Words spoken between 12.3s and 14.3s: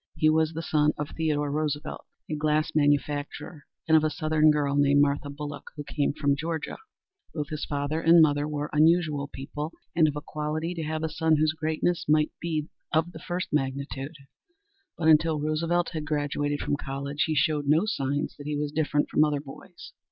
be of the first magnitude